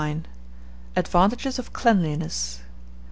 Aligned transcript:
ADVANTAGES 0.95 1.59
OF 1.59 1.73
CLEANLINESS. 1.73 2.61